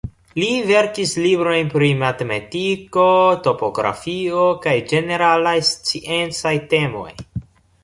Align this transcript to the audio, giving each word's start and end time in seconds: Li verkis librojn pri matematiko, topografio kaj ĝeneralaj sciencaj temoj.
Li 0.35 0.45
verkis 0.69 1.11
librojn 1.25 1.69
pri 1.73 1.89
matematiko, 1.99 3.05
topografio 3.49 4.49
kaj 4.65 4.75
ĝeneralaj 4.95 5.55
sciencaj 5.71 6.57
temoj. 6.75 7.09